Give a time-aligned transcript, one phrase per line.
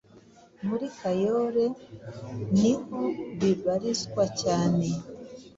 [0.67, 1.65] muri kayole
[2.57, 3.01] niho
[3.39, 4.87] bibarizwa cyane